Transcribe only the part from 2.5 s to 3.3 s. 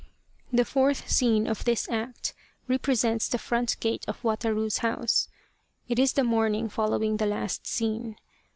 represents